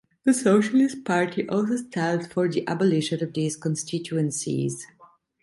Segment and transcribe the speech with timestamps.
[0.23, 4.87] The Socialist Party also stand for the abolition of these constituencies.